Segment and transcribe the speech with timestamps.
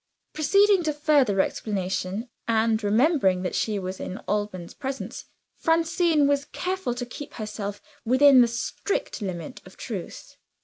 [0.33, 5.25] Proceeding to further explanation and remembering that she was in Alban's presence
[5.57, 10.37] Francine was careful to keep herself within the strict limit of truth.